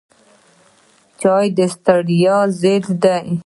چای 1.21 1.47
د 1.57 1.59
ستړیا 1.73 2.37
ضد 2.59 2.85
دی 3.03 3.27